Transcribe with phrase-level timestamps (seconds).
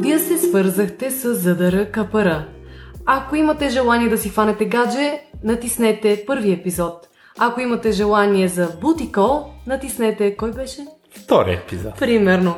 [0.00, 2.46] Вие се свързахте с Задъра Капара.
[3.06, 7.08] Ако имате желание да си фанете гадже, натиснете първи епизод.
[7.38, 10.86] Ако имате желание за бутикол, натиснете кой беше?
[11.10, 11.98] Втори епизод.
[11.98, 12.54] Примерно.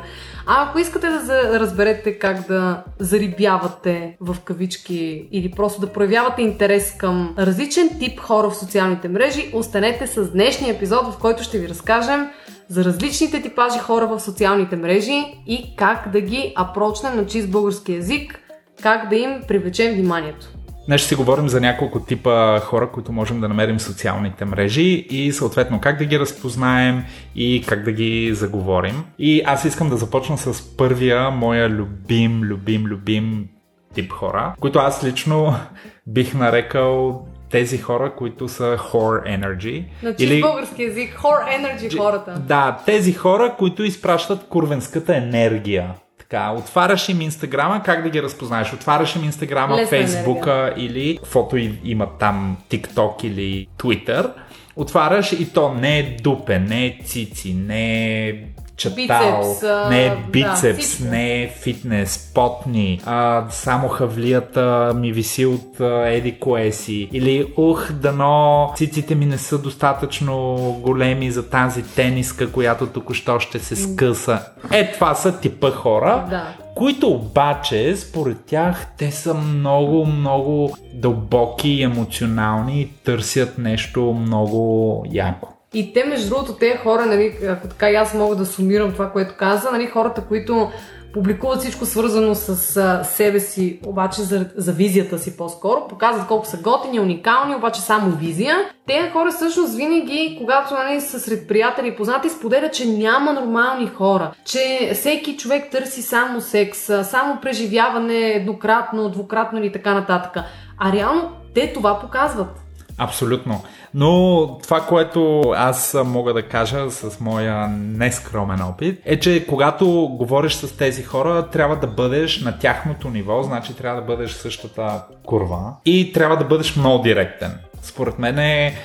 [0.47, 6.97] А ако искате да разберете как да зарибявате в кавички или просто да проявявате интерес
[6.99, 11.69] към различен тип хора в социалните мрежи, останете с днешния епизод, в който ще ви
[11.69, 12.31] разкажем
[12.69, 17.93] за различните типажи хора в социалните мрежи и как да ги апрочнем на чист български
[17.93, 18.41] язик,
[18.83, 20.47] как да им привлечем вниманието.
[20.87, 25.07] Днес ще си говорим за няколко типа хора, които можем да намерим в социалните мрежи
[25.11, 27.05] и съответно как да ги разпознаем
[27.37, 29.05] и как да ги заговорим.
[29.19, 33.49] И аз искам да започна с първия моя любим, любим, любим
[33.95, 35.55] тип хора, които аз лично
[36.07, 39.85] бих нарекал тези хора, които са whore energy.
[40.03, 42.43] На чист български язик, hor energy хората.
[42.47, 45.95] Да, тези хора, които изпращат курвенската енергия.
[46.33, 48.73] Така, отваряш им инстаграма, как да ги разпознаеш?
[48.73, 54.31] Отваряш им инстаграма, фейсбука или каквото и имат там TikTok или Twitter.
[54.77, 58.35] Отваряш и то не е дупе, не е цици, не е
[58.77, 61.11] чатал, Бицепс, не е да, бицепс, всичко.
[61.11, 67.09] не е фитнес, потни, а, само хавлията ми виси от а, еди кое си.
[67.13, 73.59] Или ух, дано циците ми не са достатъчно големи за тази тениска, която току-що ще
[73.59, 74.39] се скъса.
[74.73, 76.47] Е, това са типа хора, Да.
[76.75, 85.05] които обаче, според тях, те са много, много дълбоки и емоционални и търсят нещо много
[85.13, 85.49] яко.
[85.75, 89.11] И те, между другото, те хора, нали, ако така и аз мога да сумирам това,
[89.11, 90.71] което каза, нали, хората, които
[91.13, 96.47] публикуват всичко свързано с а, себе си, обаче за, за визията си по-скоро, показват колко
[96.47, 98.57] са готини, уникални, обаче само визия.
[98.87, 103.87] Те хора всъщност винаги, когато нали, са сред приятели и познати, споделят, че няма нормални
[103.87, 110.45] хора, че всеки човек търси само секс, само преживяване еднократно, двукратно или така нататък.
[110.79, 112.62] А реално те това показват.
[113.03, 113.63] Абсолютно.
[113.95, 120.53] Но това, което аз мога да кажа с моя нескромен опит, е, че когато говориш
[120.53, 125.75] с тези хора, трябва да бъдеш на тяхното ниво, значи трябва да бъдеш същата курва
[125.85, 127.59] и трябва да бъдеш много директен.
[127.83, 128.79] Според мен е,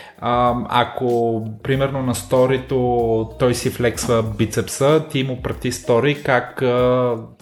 [0.69, 6.59] ако примерно на сторито той си флексва бицепса, ти му прати стори как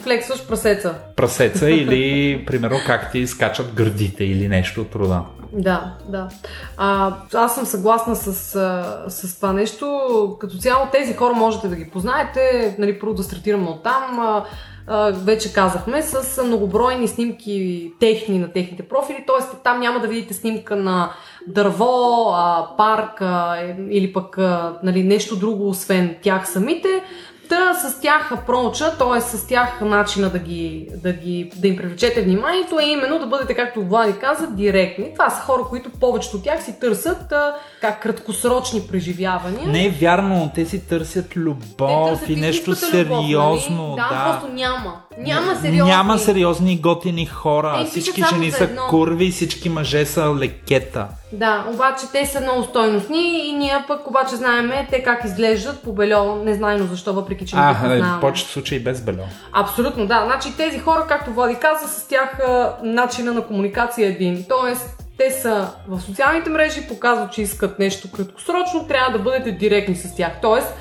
[0.03, 0.95] Флексваш прасеца.
[1.15, 5.21] прасеца или примерно как ти скачат гърдите или нещо от рода.
[5.53, 6.29] Да, да.
[6.77, 8.33] А, аз съм съгласна с,
[9.07, 10.37] с това нещо.
[10.39, 12.75] Като цяло тези хора можете да ги познаете.
[12.79, 14.19] Нали, първо да стартираме от там.
[14.19, 14.43] А,
[15.11, 19.57] вече казахме, с многобройни снимки техни на техните профили, т.е.
[19.63, 21.11] там няма да видите снимка на
[21.47, 27.03] дърво, а, парк а, е, или пък а, нали, нещо друго, освен тях самите.
[27.49, 29.21] Та с тях проуча, т.е.
[29.21, 33.53] с тях начина да, ги, да, ги, да им привлечете вниманието е именно да бъдете,
[33.53, 35.13] както Влади каза, директни.
[35.13, 39.67] Това са хора, които повечето от тях си търсят а, как краткосрочни преживявания.
[39.67, 43.87] Не е вярно, те си търсят Те любов търсят и нещо истинската любов, сериозно.
[43.87, 43.95] нали?
[43.95, 44.31] Да, да.
[44.31, 45.01] просто няма.
[45.17, 45.91] Няма сериозни.
[45.91, 47.77] Няма сериозни готини хора.
[47.81, 51.07] Е, всички жени са курви, всички мъже са лекета.
[51.31, 55.93] Да, обаче те са много стойностни и ние пък обаче знаеме те как изглеждат по
[55.93, 58.17] бельо, незнайно защо, въпреки че не ги А, е, познаваме.
[58.17, 59.23] в повечето случаи без бельо.
[59.53, 60.23] Абсолютно, да.
[60.25, 62.39] Значи тези хора, както Влади каза, с тях
[62.83, 64.45] начина на комуникация е един.
[64.49, 69.95] Тоест, те са в социалните мрежи, показват, че искат нещо краткосрочно, трябва да бъдете директни
[69.95, 70.31] с тях.
[70.41, 70.73] Тоест,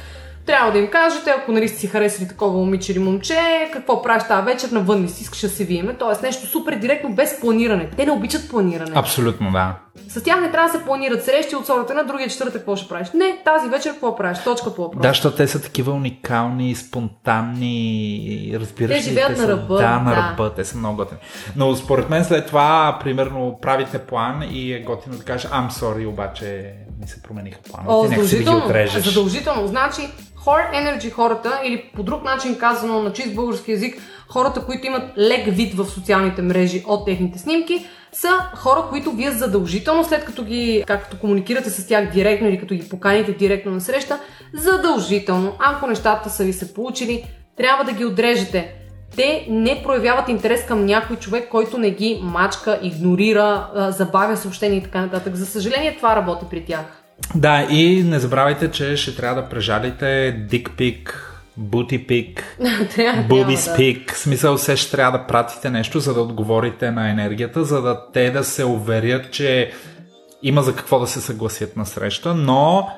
[0.47, 3.39] трябва да им кажете, ако нали си харесали такова момиче или момче,
[3.73, 5.95] какво правиш тази вечер, навън ли си искаш да се виеме.
[5.99, 7.91] Тоест, нещо супер директно, без планиране.
[7.97, 8.93] Те не обичат планиране.
[8.95, 9.75] Абсолютно, да.
[10.09, 12.89] С тях не трябва да се планират срещи от сорта на другия четвъртък, какво ще
[12.89, 13.09] правиш.
[13.15, 14.91] Не, тази вечер какво правиш, точка по.
[14.97, 20.11] Да, защото те са такива уникални, спонтанни, разбираш Те живеят на са, ръба, Да, на
[20.11, 20.17] да.
[20.17, 21.21] ръба, те са много готини.
[21.57, 26.09] Но според мен след това, примерно, правите план и е готино да кажеш, I'm sorry,
[26.09, 27.95] обаче ми се промениха плановете.
[27.95, 28.73] О, задължително.
[29.05, 29.67] Задължително.
[29.67, 30.03] Значи,
[30.47, 33.97] Hard Energy хората, или по друг начин казано на чист български язик,
[34.29, 39.31] хората, които имат лек вид в социалните мрежи от техните снимки, са хора, които вие
[39.31, 43.81] задължително, след като ги, както комуникирате с тях директно или като ги поканите директно на
[43.81, 44.19] среща,
[44.55, 47.25] задължително, ако нещата са ви се получили,
[47.57, 48.75] трябва да ги отрежете.
[49.17, 54.83] Те не проявяват интерес към някой човек, който не ги мачка, игнорира, забавя съобщения и
[54.83, 55.35] така нататък.
[55.35, 57.04] За съжаление, това работи при тях.
[57.35, 62.59] Да, и не забравяйте, че ще трябва да прежалите дикпик, бутипик,
[62.95, 63.59] трябва, Буби трябва, да.
[63.59, 67.83] спик, в смисъл все ще трябва да пратите нещо, за да отговорите на енергията, за
[67.83, 69.73] да те да се уверят, че
[70.43, 72.89] има за какво да се съгласят на среща, но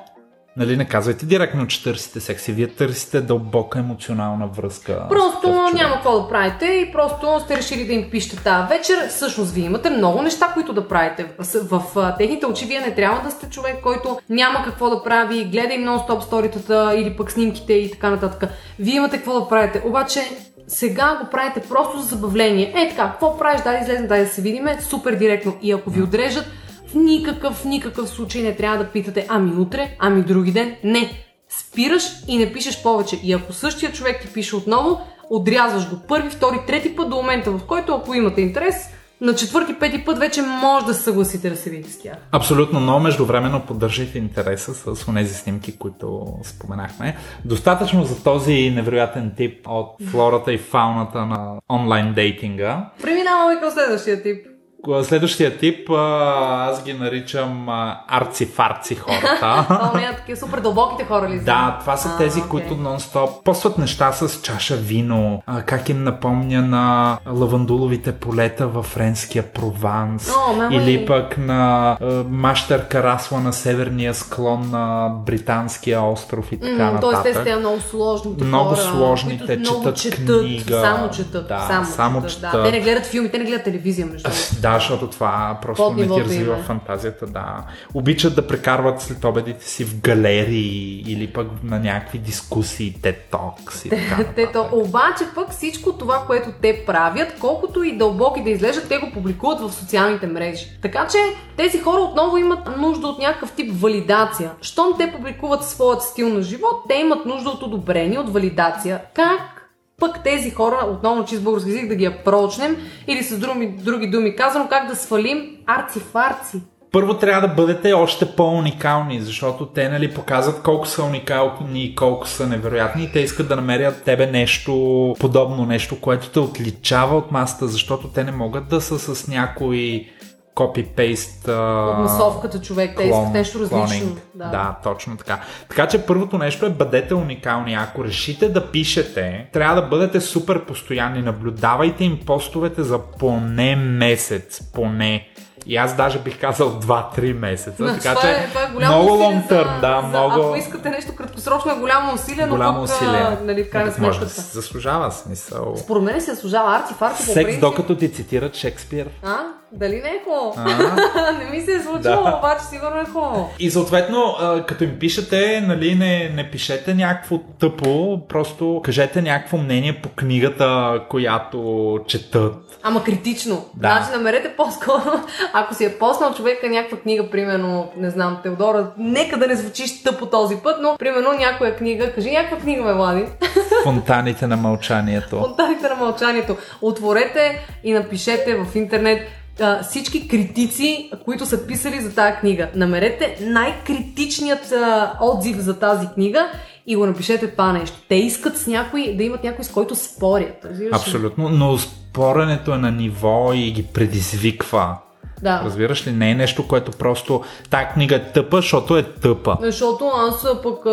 [0.57, 2.51] нали, не казвайте директно, че търсите секси.
[2.51, 5.05] Вие търсите дълбока емоционална връзка.
[5.09, 9.07] Просто няма какво да правите и просто сте решили да им пишете тази вечер.
[9.09, 11.25] Всъщност, вие имате много неща, които да правите.
[11.39, 15.03] В, в, в техните очи вие не трябва да сте човек, който няма какво да
[15.03, 18.49] прави, гледа им нон-стоп сторитата или пък снимките и така нататък.
[18.79, 19.83] Вие имате какво да правите.
[19.85, 20.19] Обаче
[20.67, 22.73] сега го правите просто за забавление.
[22.75, 23.61] Е така, какво правиш?
[23.61, 24.77] Дай да излезем, дай да се видиме.
[24.81, 25.55] Супер директно.
[25.61, 26.45] И ако ви отрежат,
[26.87, 30.75] в никакъв, никакъв случай не трябва да питате ами утре, ами други ден.
[30.83, 31.11] Не.
[31.49, 33.19] Спираш и не пишеш повече.
[33.23, 37.51] И ако същия човек ти пише отново, отрязваш го първи, втори, трети път до момента,
[37.51, 38.75] в който ако имате интерес,
[39.21, 42.17] на четвърти, пети път вече може да се съгласите да се видите с тях.
[42.31, 47.17] Абсолютно, но междувременно поддържайте интереса с тези снимки, които споменахме.
[47.45, 52.89] Достатъчно за този невероятен тип от флората и фауната на онлайн дейтинга.
[53.01, 54.56] Преминаваме към следващия тип.
[55.03, 57.69] Следващия тип, аз ги наричам
[58.09, 59.65] арци-фарци хората.
[59.67, 61.39] Това такива супер дълбоките хора ли?
[61.39, 67.17] Да, това са тези, които нон-стоп постват неща с чаша вино, как им напомня на
[67.27, 70.31] лавандуловите полета във френския Прованс,
[70.71, 71.97] или пък на
[72.29, 77.01] Маштер Карасла на северния склон на британския остров и така нататък.
[77.01, 80.81] Тоест те сте много сложните Много хора, сложни, те четат, четат книга.
[80.81, 82.51] Само четат, да, само, само четат.
[82.51, 82.63] Да.
[82.63, 84.29] Те не гледат филми, те не гледат телевизия между
[84.67, 87.63] Да, защото това просто не ти развива фантазията, да.
[87.93, 92.95] Обичат да прекарват след обедите си в галерии или пък на някакви дискусии,
[93.31, 98.49] Talks и така Тето, обаче пък всичко това, което те правят, колкото и дълбоки да
[98.49, 100.65] излежат, те го публикуват в социалните мрежи.
[100.81, 101.17] Така че
[101.57, 104.51] тези хора отново имат нужда от някакъв тип валидация.
[104.61, 109.01] Щом те публикуват своят стил на живот, те имат нужда от одобрение, от валидация.
[109.13, 109.56] Как
[109.99, 112.77] пък тези хора, отново чист български език, да ги апрочнем
[113.07, 116.61] или с други, други думи казано, как да свалим арци-фарци.
[116.91, 122.27] Първо трябва да бъдете още по-уникални, защото те нали, показват колко са уникални и колко
[122.27, 124.73] са невероятни и те искат да намерят тебе нещо
[125.19, 130.09] подобно, нещо, което те отличава от масата, защото те не могат да са с някои
[130.57, 131.47] копи-пейст.
[131.47, 134.15] От масовката човек, те искат нещо различно.
[134.35, 134.45] Да.
[134.45, 135.39] да, точно така.
[135.69, 137.73] Така че първото нещо е бъдете уникални.
[137.73, 141.21] Ако решите да пишете, трябва да бъдете супер постоянни.
[141.21, 144.61] Наблюдавайте им постовете за поне месец.
[144.73, 145.27] Поне.
[145.67, 147.75] И аз даже бих казал 2-3 месеца.
[147.83, 150.47] Но, така това че е, това е много long term, за, да, за, много.
[150.47, 153.37] Ако искате нещо краткосрочно е голямо усилие, но голямо пък, усилие.
[153.43, 154.29] нали, в крайна да сметка.
[154.29, 155.75] се заслужава смисъл.
[155.77, 159.07] Според мен се заслужава арти фарти Секс, докато ти цитират Шекспир.
[159.23, 159.37] А?
[159.71, 160.53] Дали не е хубаво?
[161.39, 162.35] Не ми се е случило, Да.
[162.37, 163.49] обаче сигурно е хубаво.
[163.59, 164.35] И съответно,
[164.67, 170.99] като им пишете, нали, не, не пишете някакво тъпо, просто кажете някакво мнение по книгата,
[171.09, 172.53] която четат.
[172.83, 173.65] Ама критично.
[173.75, 173.87] Да.
[173.87, 175.01] Значи намерете по-скоро,
[175.53, 180.03] ако си е поснал човека някаква книга, примерно, не знам, Теодора, нека да не звучиш
[180.03, 183.25] тъпо този път, но примерно някоя книга, кажи някаква книга, ме Влади.
[183.83, 185.39] Фонтаните на мълчанието.
[185.39, 186.57] Фонтаните на мълчанието.
[186.81, 189.27] Отворете и напишете в интернет
[189.61, 192.69] а, всички критици, които са писали за тази книга.
[192.75, 196.47] Намерете най-критичният а, отзив за тази книга
[196.87, 197.97] и го напишете това нещо.
[198.09, 200.67] Те искат с някой, да имат някой с който спорят.
[200.91, 204.97] Абсолютно, но споренето е на ниво и ги предизвиква.
[205.41, 205.61] Да.
[205.65, 206.11] Разбираш ли?
[206.11, 209.57] Не е нещо, което просто тази книга е тъпа, защото е тъпа.
[209.61, 210.85] Защото аз пък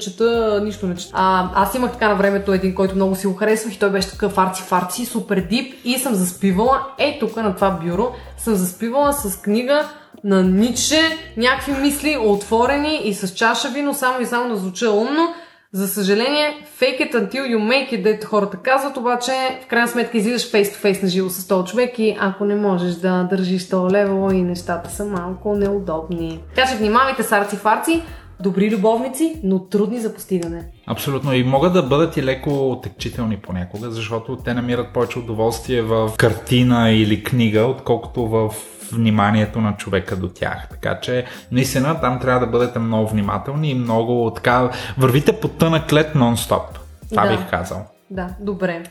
[0.00, 1.12] чета, нищо не чета.
[1.14, 4.10] А, аз имах така на времето един, който много си го харесвах и той беше
[4.10, 9.36] такъв фарци-фарци, супер дип и съм заспивала, е тук на това бюро, съм заспивала с
[9.40, 9.88] книга
[10.24, 11.00] на Ницше,
[11.36, 15.34] някакви мисли отворени и с чаша вино, само и само да звуча умно.
[15.74, 19.32] За съжаление, fake it until you make it, дето хората казват, обаче
[19.64, 22.54] в крайна сметка излизаш face to face на живо с този човек и ако не
[22.54, 26.40] можеш да държиш този левел и нещата са малко неудобни.
[26.54, 28.02] Така че внимавайте с арци-фарци,
[28.40, 30.64] добри любовници, но трудни за постигане.
[30.86, 31.34] Абсолютно.
[31.34, 36.90] И могат да бъдат и леко отекчителни понякога, защото те намират повече удоволствие в картина
[36.90, 38.54] или книга, отколкото в
[38.92, 40.68] вниманието на човека до тях.
[40.70, 45.92] Така че, наистина, там трябва да бъдете много внимателни и много така, вървите по тънък
[45.92, 46.62] лед нон-стоп.
[47.10, 47.36] Това Да.
[47.36, 47.86] бих казал.
[48.10, 48.82] Да, добре.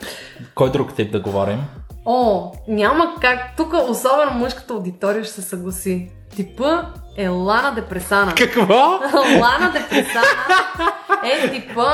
[0.55, 1.59] Кой друг тип да говорим?
[2.05, 3.39] О, няма как.
[3.57, 6.11] Тук особено мъжката аудитория ще се съгласи.
[6.35, 6.81] Типа
[7.17, 8.33] е Лана Депресана.
[8.35, 8.99] Какво?
[9.41, 10.25] Лана Депресана
[11.23, 11.87] е типа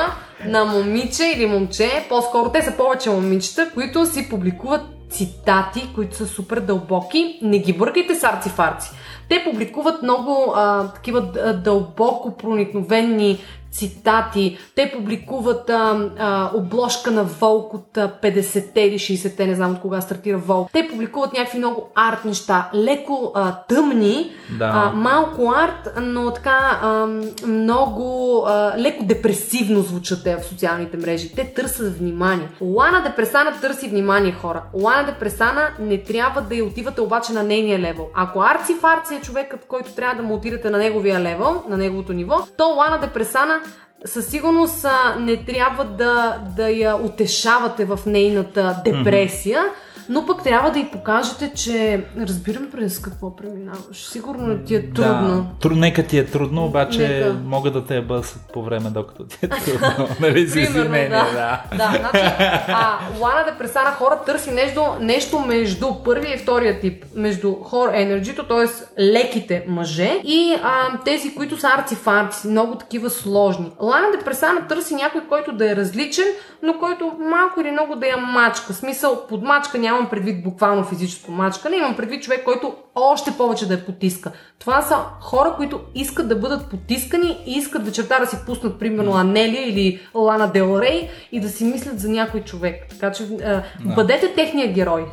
[0.46, 6.26] на момиче или момче, по-скоро те са повече момичета, които си публикуват цитати, които са
[6.26, 7.40] супер дълбоки.
[7.42, 8.92] Не ги бъркайте с арци-фарци.
[9.30, 11.22] Те публикуват много а, такива
[11.64, 13.40] дълбоко проникновени
[13.72, 19.72] цитати, те публикуват а, а, обложка на Волк от а, 50-те или 60-те, не знам
[19.72, 20.70] от кога стартира Волк.
[20.74, 24.66] Те публикуват някакви много арт неща, леко а, тъмни, Да.
[24.66, 27.08] а, малко арт, но така а,
[27.48, 31.36] много а, леко депресивно звучат те в социалните мрежи.
[31.36, 32.50] Те търсят внимание.
[32.62, 34.64] Лана Депресана търси внимание, хора.
[34.74, 38.08] Лана Депресана не трябва да я отивате обаче на нейния левел.
[38.14, 42.14] Ако Арци Фарци е човекът, който трябва да му отидете на неговия левел, на неговото
[42.14, 43.62] ниво, то Лана Депресана
[44.06, 44.86] със сигурност
[45.20, 49.64] не трябва да, да я утешавате в нейната депресия,
[50.10, 53.98] но пък трябва да й покажете, че разбирам през какво преминаваш.
[53.98, 55.42] Сигурно ти е трудно.
[55.42, 57.34] Да, тру, нека ти е трудно, обаче Нека.
[57.46, 60.08] могат да те я бъсат по време, докато ти е трудно.
[60.20, 61.64] нали си Примерно, да.
[61.72, 61.78] да.
[61.78, 62.34] да значи,
[62.68, 67.06] а, Лана Депресана хора търси нещо, нещо между първия и втория тип.
[67.16, 69.02] Между хор енерджито, т.е.
[69.04, 73.72] леките мъже и а, тези, които са арци-фарци, много такива сложни.
[73.82, 76.26] Лана Депресана търси някой, който да е различен,
[76.64, 78.74] но който малко или много да я мачка.
[78.74, 83.32] В смисъл, под мачка нямам предвид буквално физическо мачка, не имам предвид човек, който още
[83.38, 84.32] повече да я потиска.
[84.60, 89.14] Това са хора, които искат да бъдат потискани и искат вечерта да си пуснат, примерно,
[89.14, 92.86] Анелия или Лана Дел Рей и да си мислят за някой човек.
[92.90, 93.64] Така че а,
[93.96, 95.06] бъдете техния герой.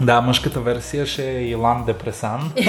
[0.00, 2.52] Да, мъжката версия ще е Илан Депресан.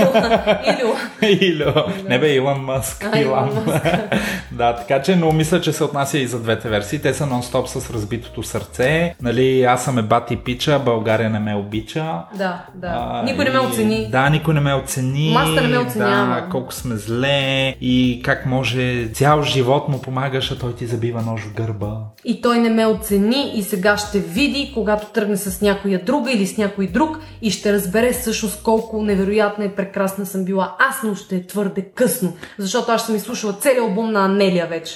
[1.21, 1.73] Или Ило.
[2.09, 3.09] Не бе, Илон Мъск.
[3.13, 3.85] А, Илон Мъск.
[4.51, 6.99] да, така че, но мисля, че се отнася и за двете версии.
[6.99, 9.15] Те са нон-стоп с разбитото сърце.
[9.21, 12.03] Нали, аз съм е бати пича, България не ме обича.
[12.37, 12.87] Да, да.
[12.87, 14.07] А, Никой не ме оцени.
[14.11, 15.31] Да, никой не ме оцени.
[15.33, 16.41] Масата не ме оценява.
[16.41, 21.21] Да, колко сме зле и как може цял живот му помагаш, а той ти забива
[21.21, 21.97] нож в гърба.
[22.25, 26.47] И той не ме оцени и сега ще види, когато тръгне с някоя друга или
[26.47, 30.75] с някой друг и ще разбере всъщност колко невероятна и прекрасна съм била.
[30.79, 34.93] Аз, но ще е твърде късно, защото аз съм изслушала целият албум на Анелия вече.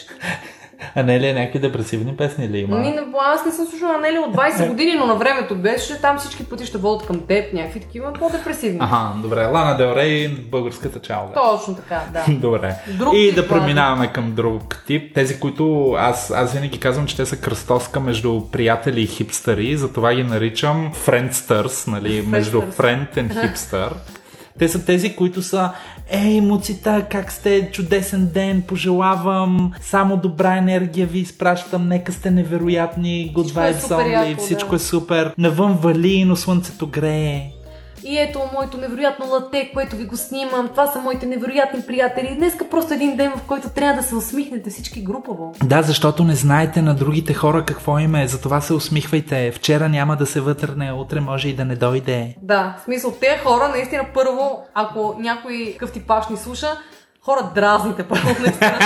[0.95, 2.77] А не ли е някакви депресивни песни ли има?
[2.77, 6.17] Ми, не- аз не съм слушала Анелия от 20 години, но на времето беше, там
[6.17, 8.77] всички пъти ще водят към теб, някакви такива по-депресивни.
[8.81, 9.45] Аха, добре.
[9.45, 11.33] Лана Дел Рей, българската чалга.
[11.33, 12.33] Точно така, да.
[12.33, 12.75] Добре.
[12.87, 15.15] Друг и тип да преминаваме към друг тип.
[15.15, 20.13] Тези, които аз, аз винаги казвам, че те са кръстоска между приятели и хипстъри, затова
[20.13, 23.89] ги наричам friendsters, нали, между friend and hipster.
[24.59, 25.71] Те са тези, които са
[26.09, 27.69] Ей, муцита, как сте?
[27.71, 33.79] Чудесен ден, пожелавам само добра енергия ви изпращам, нека сте невероятни, good Всичко е vibes
[33.79, 34.75] супер only, яко, всичко да.
[34.75, 37.56] е супер, навън вали, но слънцето грее.
[38.03, 40.67] И ето моето невероятно лате, което ви го снимам.
[40.67, 42.35] Това са моите невероятни приятели.
[42.37, 45.53] Днеска просто един ден, в който трябва да се усмихнете всички групово.
[45.63, 49.51] Да, защото не знаете на другите хора какво им е, затова се усмихвайте.
[49.51, 52.35] Вчера няма да се вътрне, утре може и да не дойде.
[52.41, 56.67] Да, в смисъл, тези хора, наистина, първо, ако някой къв типаш ни слуша,
[57.21, 58.79] хора дразните първо, наистина.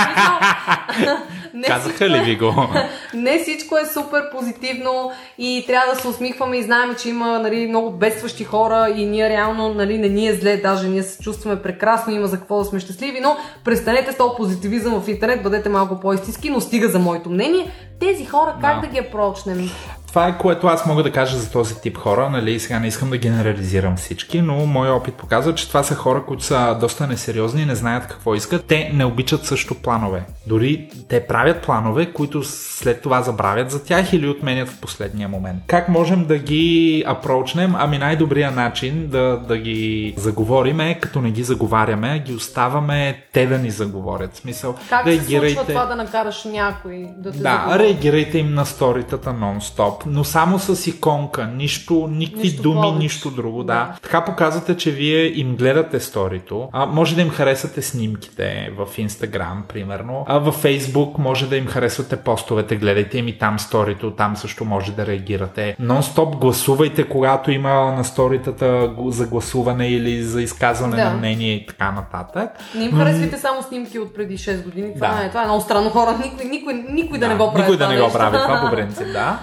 [1.54, 2.54] Не Казаха ли е- ви го?
[3.14, 7.66] Не всичко е супер позитивно и трябва да се усмихваме и знаем, че има нали,
[7.66, 11.62] много бедстващи хора и ние реално нали, не ни е зле, даже ние се чувстваме
[11.62, 15.68] прекрасно, има за какво да сме щастливи, но престанете с този позитивизъм в интернет, бъдете
[15.68, 17.70] малко по-истински, но стига за моето мнение.
[18.00, 18.86] Тези хора как Да.
[18.86, 19.70] да, ги апрочнем?
[20.12, 23.10] Това е което аз мога да кажа за този тип хора, нали, сега не искам
[23.10, 27.64] да генерализирам всички, но моят опит показва, че това са хора, които са доста несериозни,
[27.66, 28.64] не знаят какво искат.
[28.64, 30.22] Те не обичат също планове.
[30.46, 35.62] Дори те правят планове, които след това забравят за тях или отменят в последния момент.
[35.66, 37.74] Как можем да ги апрочнем?
[37.78, 43.46] Ами най-добрият начин да, да ги заговорим е като не ги заговаряме, ги оставаме те
[43.46, 44.34] да ни заговорят.
[44.34, 45.54] В смисъл, Как се реагирайте.
[45.54, 47.78] случва това да накараш някой да те Да, заговори?
[47.82, 52.98] реагирайте им на сторитата нон-стоп, но само с иконка, нищо, никакви Нищо думи, повече.
[52.98, 53.72] нищо друго, да.
[53.72, 53.92] Да.
[54.02, 58.42] Така показвате, че вие им гледате сторито, а може да им харесате снимките
[58.72, 59.32] в Instagram,
[59.64, 64.36] примерно, а във Facebook може да им харесвате постовете, гледайте им и там сторито, там
[64.36, 65.76] също може да реагирате.
[65.80, 68.62] Нон-стоп гласувайте, когато има на сторитата
[69.06, 71.04] за гласуване или за изказване Да.
[71.04, 72.50] на мнение и така нататък.
[72.74, 74.94] Не им харесвайте само снимки от преди 6 години.
[74.94, 75.24] Това, Да.
[75.24, 76.18] е, това е много странно хора.
[76.18, 77.60] Никой, никой, никой да, не го прави.
[77.60, 79.38] Никой да не го прави това по принцип, да.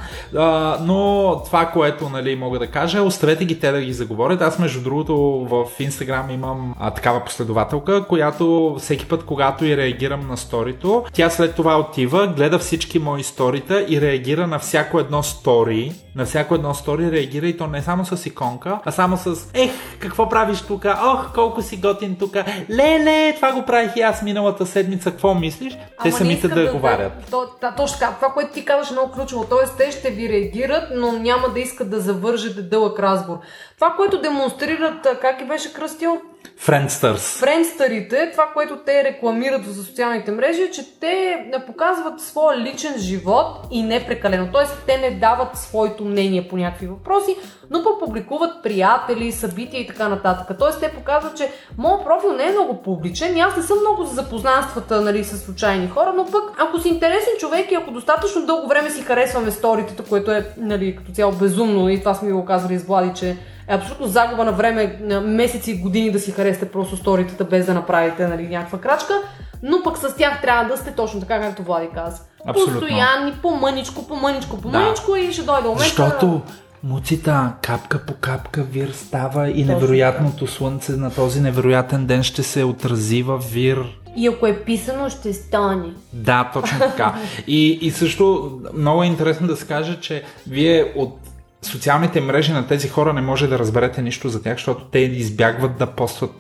[0.50, 4.42] А, но това, което нали, мога да кажа, е оставете ги те да ги заговорят.
[4.42, 5.16] Аз, между другото,
[5.50, 11.30] в Instagram имам а, такава последователка, която всеки път, когато и реагирам на сторито, тя
[11.30, 15.92] след това отива, гледа всички мои сторита и реагира на всяко едно стори.
[16.16, 19.72] На всяко едно стори реагира и то не само с иконка, а само с Ех,
[20.00, 20.86] какво правиш тук?
[21.06, 22.36] Ох, колко си готин тук.
[22.70, 25.12] Леле, това го правих и аз миналата седмица.
[25.12, 25.74] Какво мислиш?
[25.74, 27.12] Те Ама не самите искат да, говорят.
[27.32, 28.12] Да, да, точно така.
[28.16, 29.46] Това, което ти казваш е много ключово.
[29.50, 33.40] Тоест, те ще ви реагират, но няма да искат да завържете дълъг разговор.
[33.76, 36.22] Това, което демонстрират, как и беше кръстил,
[36.58, 37.38] Френдстърс.
[37.40, 43.48] Френдстърите, това, което те рекламират за социалните мрежи, е, че те показват своя личен живот
[43.72, 44.50] и не прекалено.
[44.52, 47.36] Тоест, те не дават своето мнение по някакви въпроси,
[47.70, 50.58] но публикуват приятели, събития и така нататък.
[50.60, 54.04] Тоест, те показват, че моят профил не е много публичен и аз не съм много
[54.04, 58.46] за запознанствата нали, с случайни хора, но пък ако си интересен човек и ако достатъчно
[58.46, 62.46] дълго време си харесваме сторитата, което е нали, като цяло безумно и това сме го
[62.46, 63.38] казали с Влади, че
[63.70, 67.74] е абсолютно загуба на време, месеци и години да си харесате просто сторитата без да
[67.74, 69.14] направите нали, някаква крачка,
[69.64, 72.22] но пък с тях трябва да сте точно така, както Влади каза.
[72.46, 72.80] Абсолютно.
[72.80, 75.20] Постоянни, по-мъничко, по-мъничко, по-мъничко да.
[75.20, 75.80] и ще дойде момент.
[75.80, 76.42] Защото
[76.84, 82.64] Муцита, капка по капка вир става и невероятното слънце на този невероятен ден ще се
[82.64, 83.86] отрази в вир.
[84.16, 85.94] И ако е писано, ще стане.
[86.14, 87.16] Да, точно така.
[87.48, 91.20] И, и също много е интересно да се каже, че вие от
[91.62, 95.78] социалните мрежи на тези хора не може да разберете нищо за тях, защото те избягват
[95.78, 96.32] да постват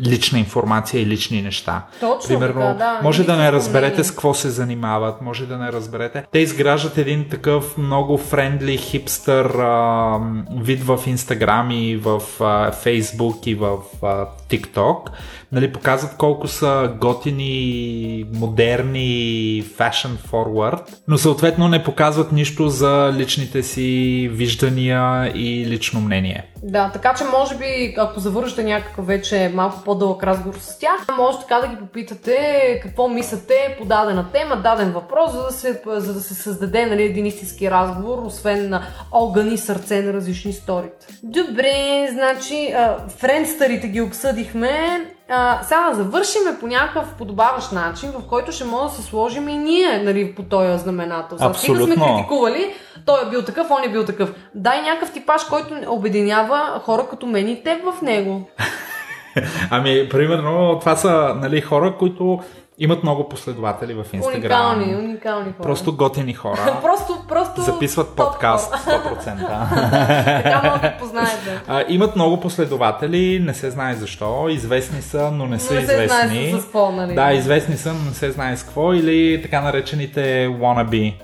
[0.00, 1.86] лична информация и лични неща.
[2.00, 3.00] Точно Примерно, така, да.
[3.02, 6.24] може да не разберете с какво се занимават, може да не разберете.
[6.32, 10.18] Те изграждат един такъв много френдли хипстър а,
[10.60, 15.10] вид в Инстаграм и в а, Фейсбук и в а, TikTok.
[15.52, 23.62] Нали, показват колко са готини, модерни, fashion forward, но съответно не показват нищо за личните
[23.62, 26.46] си виждания и лично мнение.
[26.62, 31.38] Да, така че може би, ако завършите някакъв вече малко по-дълъг разговор с тях, може
[31.38, 32.36] така да ги попитате
[32.82, 37.02] какво мислите по дадена тема, даден въпрос, за да се, за да се създаде нали,
[37.02, 41.06] един истински разговор, освен на огън и сърце на различни сторите.
[41.22, 45.00] Добре, значи, а, френдстарите ги обсъдихме.
[45.32, 49.48] А, сега да завършиме по някакъв подобаващ начин, в който ще може да се сложим
[49.48, 51.38] и ние нали, по този знаменател.
[51.38, 52.16] Сега стига сме Абсолютно.
[52.16, 52.74] критикували,
[53.06, 54.34] той е бил такъв, он е бил такъв.
[54.54, 58.48] Дай някакъв типаж, който обединява хора като мен и теб в него.
[59.70, 62.40] Ами, примерно, това са нали, хора, които
[62.80, 64.72] имат много последователи в Инстаграм.
[64.72, 65.62] Уникални, уникални хора.
[65.62, 66.78] Просто готини хора.
[66.82, 67.62] просто, просто...
[67.62, 69.16] Записват подкаст хора.
[69.24, 70.42] 100%.
[70.42, 71.60] така може да познаете.
[71.68, 74.48] А, имат много последователи, не се знае защо.
[74.48, 76.60] Известни са, но не са не се знае известни.
[76.60, 77.14] с, какво, нали?
[77.14, 78.94] Да, известни са, но не се знае с какво.
[78.94, 81.14] Или така наречените wannabe.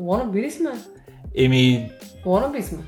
[0.00, 0.70] Wannabe ли сме?
[1.36, 1.90] Еми,
[2.26, 2.78] Wannabe сме.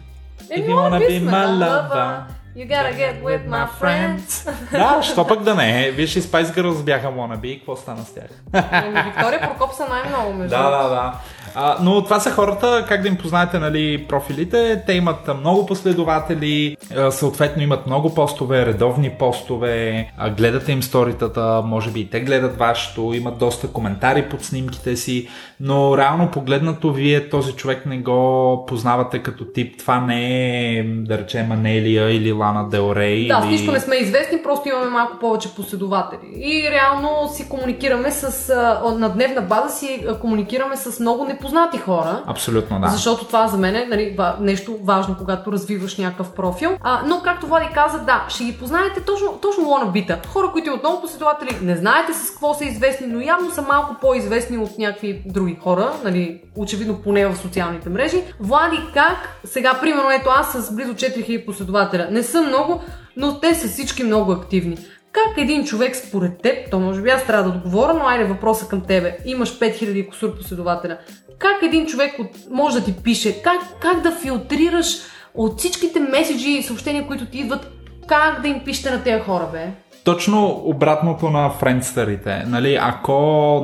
[0.51, 2.09] If you wanna be my lover,
[2.55, 4.51] You gotta get with my friends.
[4.73, 5.91] да, що пък да не е.
[5.91, 8.31] Виж, и Spice Girls бяха wannabe и какво стана с тях?
[8.73, 10.57] Еми, Виктория Прокоп са най-много между.
[10.57, 11.15] Да, да, да.
[11.55, 14.83] А, но това са хората, как да им познаете нали, профилите.
[14.87, 16.77] Те имат много последователи,
[17.11, 23.13] съответно имат много постове, редовни постове, гледате им сторитата, може би и те гледат вашето,
[23.15, 25.29] имат доста коментари под снимките си,
[25.61, 29.79] но реално погледнато вие този човек не го познавате като тип.
[29.79, 33.29] Това не е, да речем, Анелия или Лана Делрей.
[33.29, 33.53] Да, с или...
[33.53, 36.21] нищо не сме известни, просто имаме малко повече последователи.
[36.37, 38.55] И реално си комуникираме с,
[38.99, 42.23] на дневна база си комуникираме с много непознати хора.
[42.27, 42.89] Абсолютно, да.
[42.89, 46.71] Защото това за мен е нали, нещо важно, когато развиваш някакъв профил.
[46.81, 50.21] А, но, както Влади каза, да, ще ги познаете точно, точно лонабита.
[50.29, 54.59] Хора, които много последователи, не знаете с какво са известни, но явно са малко по-известни
[54.59, 58.23] от някакви други хора, нали, очевидно поне в социалните мрежи.
[58.41, 59.41] Влади, как?
[59.45, 62.09] Сега, примерно, ето аз с близо 4000 последователя.
[62.11, 62.83] Не са много,
[63.17, 64.79] но те са всички много активни.
[65.13, 68.69] Как един човек според теб, то може би аз трябва да отговоря, но айде въпроса
[68.69, 69.19] към тебе.
[69.25, 70.99] Имаш 5000 косур последователя.
[71.39, 73.43] Как един човек от, може да ти пише?
[73.43, 74.87] Как, как да филтрираш
[75.35, 77.71] от всичките меседжи и съобщения, които ти идват,
[78.07, 79.67] как да им пишете на тези хора, бе?
[80.05, 82.45] Точно обратното на френдстърите.
[82.47, 83.13] Нали, ако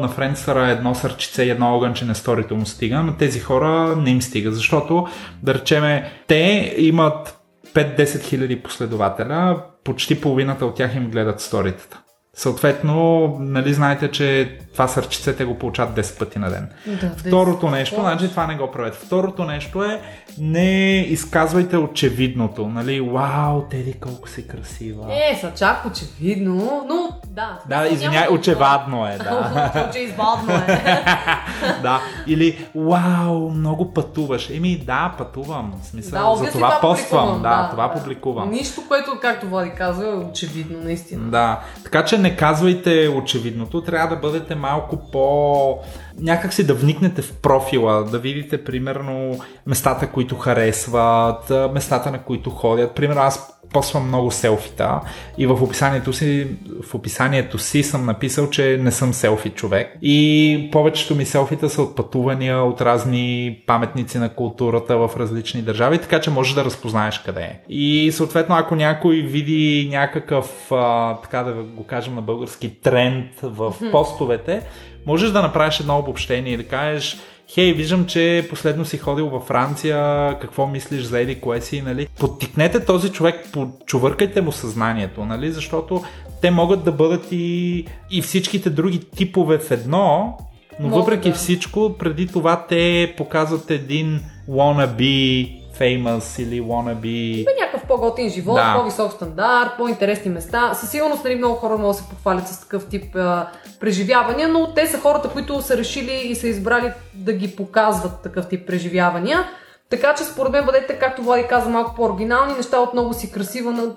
[0.01, 4.11] на френдстъра едно сърчице и едно огънче на сторито му стига, на тези хора не
[4.11, 5.07] им стига, защото,
[5.43, 7.39] да речеме, те имат
[7.77, 12.03] 5-10 хиляди последователя, почти половината от тях им гледат сторитата.
[12.35, 16.69] Съответно, нали знаете, че това сърчице те го получават 10 пъти на ден.
[16.87, 18.99] Да, Второто нещо, значи това не го правете.
[19.07, 20.01] Второто нещо е
[20.39, 22.69] не изказвайте очевидното.
[22.69, 25.15] Нали, вау, Теди колко си красива.
[25.15, 27.59] Е, са чак очевидно, но да.
[27.69, 29.73] Да, извиняй, очевадно е, да.
[29.91, 30.85] Очевидно е.
[31.83, 32.01] да.
[32.27, 34.51] Или, вау, много пътуваш.
[34.51, 35.75] Еми, да, пътувам.
[35.83, 37.27] В смисъл, Да, за obviously това поствам.
[37.29, 38.51] публикувам, Да, това публикувам.
[38.51, 41.31] Нищо, което, както Влади казва, е очевидно, наистина.
[41.31, 45.79] Да, така че не казвайте очевидното, трябва да бъдете малко по...
[46.21, 52.51] Някак си да вникнете в профила, да видите примерно местата, които харесват, местата на които
[52.51, 52.95] ходят.
[52.95, 55.01] Примерно аз поствам много селфита
[55.39, 56.47] и в описанието си,
[56.83, 59.99] в описанието си съм написал, че не съм селфи човек.
[60.03, 65.99] И повечето ми селфита са от пътувания, от разни паметници на културата в различни държави,
[65.99, 67.61] така че можеш да разпознаеш къде е.
[67.69, 73.75] И съответно, ако някой види някакъв, а, така да го кажем на български, тренд в
[73.93, 74.63] постовете,
[75.07, 77.17] можеш да направиш едно обобщение и да кажеш
[77.55, 82.09] хей, виждам, че последно си ходил във Франция, какво мислиш за Еди кое си, нали?
[82.19, 85.53] Подтикнете този човек, почувъркайте му съзнанието, нали?
[85.53, 86.05] Защото
[86.41, 90.39] те могат да бъдат и, и всичките други типове в едно,
[90.81, 91.35] но Могат, въпреки да.
[91.35, 97.37] всичко, преди това те показват един wannabe famous или wannabe...
[97.37, 98.75] Има някакъв по-готин живот, Да.
[98.77, 100.75] по-висок стандарт, по-интересни места.
[100.75, 103.49] Със сигурност нали, много хора могат да се похвалят с такъв тип а,
[103.81, 108.49] преживявания, но те са хората, които са решили и са избрали да ги показват такъв
[108.49, 109.49] тип преживявания.
[109.91, 113.93] Така че според мен бъдете, както Влади каза, малко по-оригинални, неща от много си красива.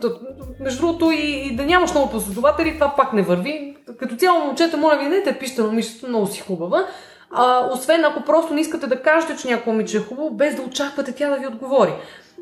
[0.59, 3.75] Между другото и, и да нямаш много последователи, това пак не върви.
[3.99, 6.85] Като цяло момчета, моля ви, не те пишете на момичето, много си хубава.
[7.31, 10.61] А, освен ако просто не искате да кажете, че някой момиче е хубаво, без да
[10.61, 11.93] очаквате тя да ви отговори.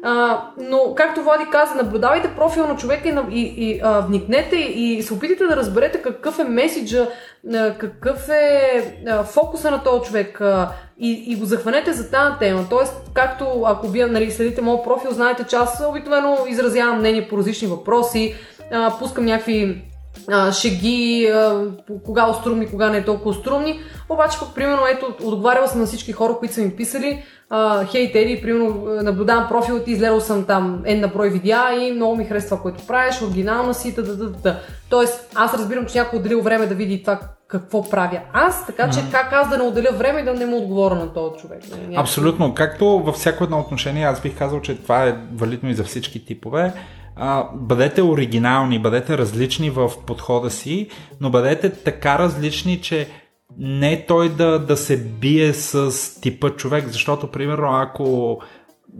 [0.03, 5.03] А, но, както Влади каза, наблюдавайте профил на човека и, и, и а, вникнете и
[5.03, 7.07] се опитайте да разберете какъв е месиджа,
[7.53, 12.35] а, какъв е а, фокуса на този човек а, и, и го захванете за тази
[12.39, 12.65] тема.
[12.69, 17.37] Тоест, както ако вие нали, следите моят профил, знаете, че аз обикновено изразявам мнение по
[17.37, 18.35] различни въпроси,
[18.71, 19.83] а, пускам някакви
[20.31, 21.65] а, шеги, а,
[22.05, 23.79] кога острумни, кога не е толкова острумни.
[24.09, 27.23] Обаче, пък, примерно, ето, отговаряла съм на всички хора, които са ми писали.
[27.49, 31.91] А, хей, Теди, примерно, наблюдавам профила ти, изгледал съм там една на брой видеа и
[31.91, 34.59] много ми харесва това, което правиш, оригинална си, та, та, та, та.
[34.89, 38.89] Тоест, аз разбирам, че някой е отделил време да види това какво правя аз, така
[38.89, 41.63] че как аз да не отделя време и да не му отговоря на този човек.
[41.71, 41.95] нали.
[41.95, 42.53] Абсолютно.
[42.53, 46.25] Както във всяко едно отношение, аз бих казал, че това е валидно и за всички
[46.25, 46.73] типове.
[47.19, 50.87] А, бъдете оригинални, бъдете различни в подхода си,
[51.21, 53.07] но бъдете така различни, че
[53.57, 58.39] не той да, да се бие с типа човек, защото, примерно, ако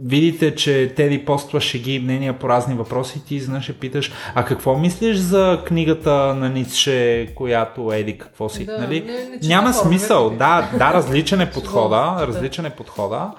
[0.04, 4.44] видите, че Теди поства шеги и мнения по разни въпроси, ти изведнъж ще питаш, а
[4.44, 9.00] какво мислиш за книгата на Ницше, която еди какво си, Да, нали?
[9.00, 12.26] не- не Няма хора, смисъл, да, да, различен е подхода, Да.
[12.26, 13.30] различен е подхода,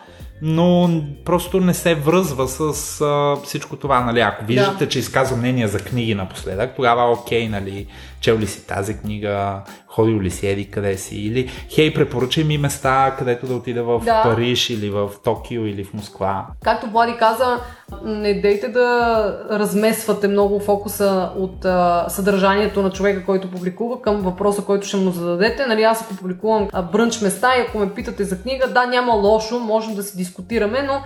[0.42, 4.20] но просто не се връзва с а, всичко това, нали?
[4.20, 7.88] Ако виждате, че изказва мнение за книги напоследък, тогава окей, нали?
[8.22, 12.58] Чел ли си тази книга, ходил ли си еди къде си, или хей, препоръчай ми
[12.58, 14.24] места, където да отида в Да.
[14.24, 16.46] Париж или в Токио или в Москва.
[16.64, 17.60] Както Влади каза,
[18.04, 24.62] не дейте да размесвате много фокуса от а, съдържанието на човека, който публикува към въпроса,
[24.62, 25.66] който ще му зададете.
[25.66, 29.14] Нали, аз ако публикувам а, брънч места и ако ме питате за книга, да, няма
[29.14, 31.02] лошо, можем да си дискутираме, но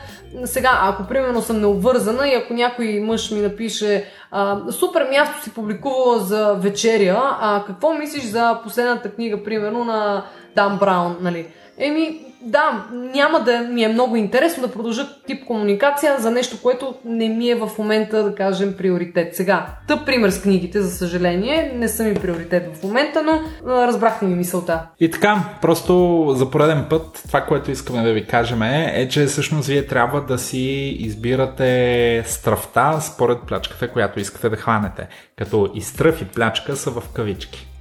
[0.45, 5.53] сега, ако примерно съм необвързана и ако някой мъж ми напише а, супер място си
[5.53, 11.47] публикувала за вечеря, а какво мислиш за последната книга, примерно на Дан Браун, нали?
[11.77, 16.95] Еми, да, няма да ми е много интересно да продължа тип комуникация за нещо, което
[17.05, 19.35] не ми е в момента, да кажем, приоритет.
[19.35, 23.41] Сега, тъп пример с книгите, за съжаление, не са ми приоритет в момента, но
[23.87, 24.87] разбрахте ми мисълта.
[24.99, 29.25] И така, просто за пореден път, това, което искаме да ви кажем е, е, че
[29.25, 30.59] всъщност вие трябва да си
[30.99, 35.07] избирате стръвта според плячката, която искате да хванете.
[35.35, 37.72] Като и стръв и плячка са в кавички.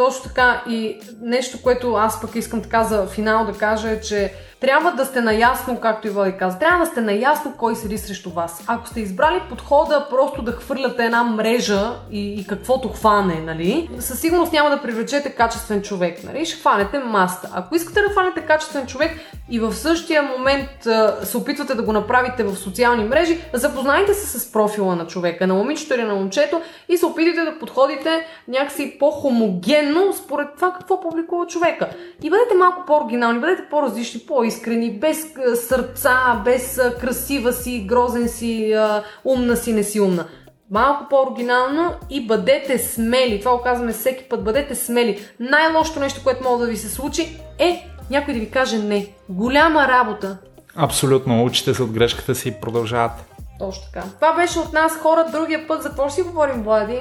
[0.00, 4.34] Точно така и нещо, което аз пък искам така за финал да кажа е, че
[4.60, 8.30] трябва да сте наясно, както и Влади каза, трябва да сте наясно кой седи срещу
[8.30, 8.64] вас.
[8.66, 14.20] Ако сте избрали подхода просто да хвърляте една мрежа и, и каквото хване, нали, със
[14.20, 17.50] сигурност няма да привлечете качествен човек, нали, ще хванете маста.
[17.54, 19.20] Ако искате да хванете качествен човек
[19.50, 24.38] и в същия момент а, се опитвате да го направите в социални мрежи, запознайте се
[24.38, 28.96] с профила на човека, на момичето или на момчето и се опитайте да подходите някакси
[28.98, 31.88] по-хомогенно според това какво публикува човека.
[32.22, 35.26] И бъдете малко по-оригинални, бъдете по-различни, по-искрени, без
[35.68, 38.76] сърца, без красива си, грозен си,
[39.24, 40.24] умна си, не си умна.
[40.70, 43.40] Малко по-оригинално и бъдете смели.
[43.40, 44.44] Това го казваме всеки път.
[44.44, 45.20] Бъдете смели.
[45.40, 49.06] Най-лошото нещо, което може да ви се случи е някой да ви каже не.
[49.28, 50.38] Голяма работа.
[50.76, 53.24] Абсолютно, учите се от грешката си и продължавате.
[53.58, 54.06] Точно така.
[54.14, 55.26] Това беше от нас хора.
[55.32, 57.00] Другия път за какво ще си говорим, Влади?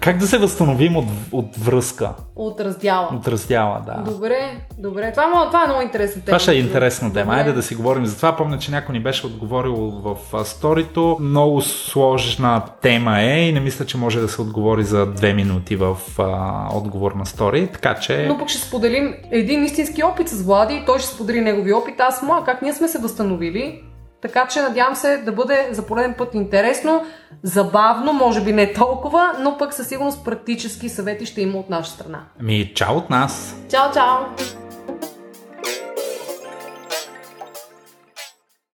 [0.00, 3.08] Как да се възстановим от, от връзка, От раздяла.
[3.12, 4.10] от раздяла, да.
[4.12, 4.38] Добре,
[4.78, 5.10] добре.
[5.12, 6.24] Това, мо- това е много интересна тема.
[6.26, 7.24] Това ще е интересна тема.
[7.24, 7.36] Добре.
[7.38, 8.36] Айде да си говорим за това.
[8.36, 11.16] Помня, че някой ни беше отговорил в сторито.
[11.20, 15.76] Много сложна тема е и не мисля, че може да се отговори за две минути
[15.76, 16.24] в а,
[16.74, 17.66] отговор на стори.
[17.66, 18.26] Така че...
[18.28, 22.00] Но пък ще споделим един истински опит с Влади и той ще сподели негови опит.
[22.00, 23.82] Аз моя, как ние сме се възстановили.
[24.20, 27.06] Така че надявам се да бъде за пореден път интересно,
[27.42, 31.90] забавно, може би не толкова, но пък със сигурност практически съвети ще има от наша
[31.90, 32.24] страна.
[32.40, 33.56] Ми, чао от нас!
[33.70, 34.16] Чао, чао!